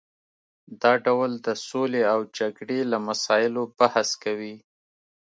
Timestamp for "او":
2.13-2.19